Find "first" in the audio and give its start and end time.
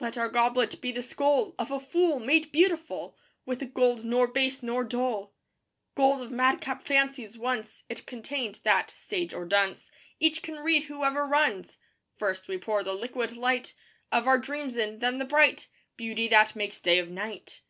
12.16-12.48